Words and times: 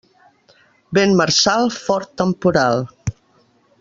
Vent 0.97 1.13
marçal, 1.19 1.69
fort 1.75 2.13
temporal. 2.23 2.85